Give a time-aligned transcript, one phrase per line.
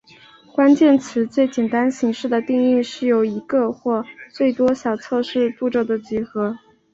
[0.55, 4.01] 关键字最简单形式的定义是一个或
[4.35, 6.57] 多个最小测试步骤的集合。